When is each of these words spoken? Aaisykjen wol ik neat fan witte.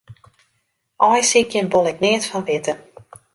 Aaisykjen 1.09 1.71
wol 1.73 1.89
ik 1.91 2.01
neat 2.03 2.23
fan 2.31 2.47
witte. 2.49 2.73